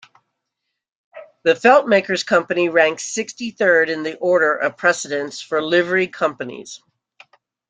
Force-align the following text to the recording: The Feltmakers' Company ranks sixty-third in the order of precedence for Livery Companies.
The 1.43 1.53
Feltmakers' 1.53 2.25
Company 2.25 2.69
ranks 2.69 3.03
sixty-third 3.13 3.87
in 3.87 4.01
the 4.01 4.17
order 4.17 4.55
of 4.55 4.75
precedence 4.75 5.41
for 5.41 5.61
Livery 5.61 6.07
Companies. 6.07 6.81